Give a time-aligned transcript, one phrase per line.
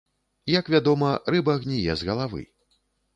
[0.51, 2.41] Як вядома, рыба гніе з галавы.